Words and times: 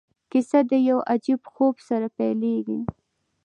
کیسه 0.31 0.59
د 0.69 0.71
یو 0.89 0.99
عجیب 1.11 1.41
خوب 1.53 1.75
سره 1.87 2.07
پیلیږي. 2.17 2.79